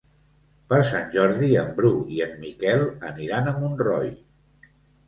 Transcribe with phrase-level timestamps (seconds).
[0.73, 4.15] Per Sant Jordi en Bru i en Miquel aniran a Montroi.